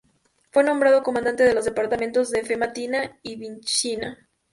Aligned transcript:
Fue 0.49 0.63
nombrado 0.63 1.03
comandante 1.03 1.43
de 1.43 1.53
los 1.53 1.65
departamentos 1.65 2.31
de 2.31 2.43
Famatina 2.43 3.19
y 3.21 3.35
Vinchina. 3.35 4.27